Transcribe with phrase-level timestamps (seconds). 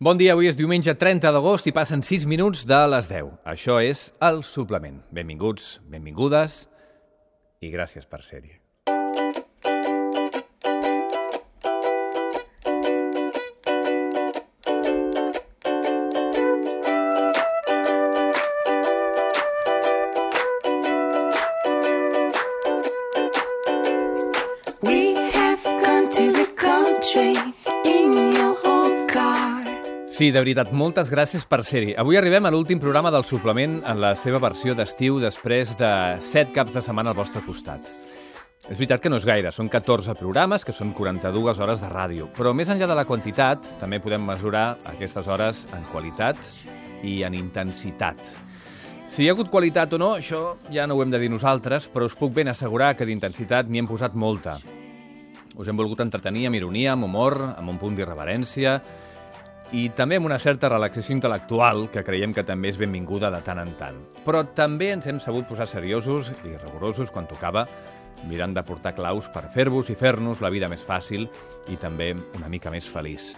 [0.00, 3.32] Bon dia, avui és diumenge 30 d'agost i passen 6 minuts de les 10.
[3.50, 5.00] Això és El Suplement.
[5.10, 6.68] Benvinguts, benvingudes
[7.58, 8.54] i gràcies per ser-hi.
[24.86, 27.57] We have gone to the country
[30.18, 31.92] Sí, de veritat, moltes gràcies per ser-hi.
[31.94, 35.90] Avui arribem a l'últim programa del suplement en la seva versió d'estiu després de
[36.26, 37.78] 7 caps de setmana al vostre costat.
[38.66, 42.26] És veritat que no és gaire, són 14 programes, que són 42 hores de ràdio,
[42.34, 46.50] però més enllà de la quantitat, també podem mesurar aquestes hores en qualitat
[47.06, 48.18] i en intensitat.
[49.06, 51.86] Si hi ha hagut qualitat o no, això ja no ho hem de dir nosaltres,
[51.94, 54.58] però us puc ben assegurar que d'intensitat n'hi hem posat molta.
[55.54, 58.80] Us hem volgut entretenir amb ironia, amb humor, amb un punt d'irreverència
[59.72, 63.60] i també amb una certa relaxació intel·lectual que creiem que també és benvinguda de tant
[63.60, 63.98] en tant.
[64.24, 67.66] Però també ens hem sabut posar seriosos i rigorosos quan tocava,
[68.26, 71.28] mirant de portar claus per fer-vos i fer-nos la vida més fàcil
[71.68, 73.34] i també una mica més feliç.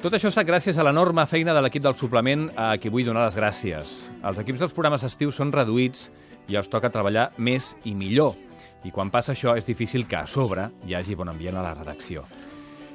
[0.00, 3.26] Tot això estat gràcies a l'enorme feina de l'equip del suplement a qui vull donar
[3.26, 3.94] les gràcies.
[4.22, 6.08] Els equips dels programes estius són reduïts
[6.48, 8.36] i els toca treballar més i millor.
[8.84, 11.74] I quan passa això és difícil que a sobre hi hagi bon ambient a la
[11.74, 12.22] redacció.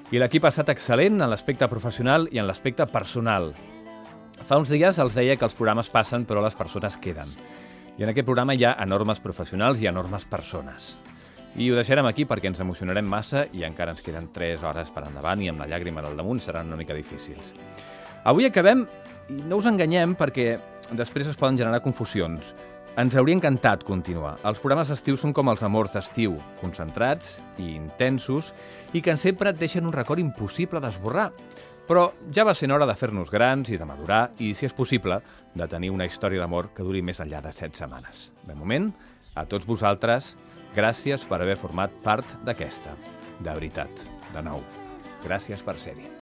[0.09, 3.51] I l'equip ha estat excel·lent en l'aspecte professional i en l'aspecte personal.
[4.41, 7.29] Fa uns dies els deia que els programes passen però les persones queden.
[7.99, 10.95] I en aquest programa hi ha enormes professionals i enormes persones.
[11.61, 15.05] I ho deixarem aquí perquè ens emocionarem massa i encara ens queden 3 hores per
[15.05, 17.53] endavant i amb la llàgrima del damunt seran una mica difícils.
[18.25, 18.87] Avui acabem,
[19.29, 20.55] i no us enganyem perquè
[20.97, 22.55] després es poden generar confusions.
[22.99, 24.33] Ens hauria encantat continuar.
[24.43, 28.49] Els programes estius són com els amors d'estiu, concentrats i intensos,
[28.91, 31.29] i que sempre et deixen un record impossible d'esborrar.
[31.87, 35.21] Però ja va sent hora de fer-nos grans i de madurar i, si és possible,
[35.55, 38.33] de tenir una història d'amor que duri més enllà de set setmanes.
[38.43, 38.91] De moment,
[39.39, 40.33] a tots vosaltres,
[40.75, 42.99] gràcies per haver format part d'aquesta.
[43.39, 44.59] De veritat, de nou.
[45.23, 46.19] Gràcies per ser-hi.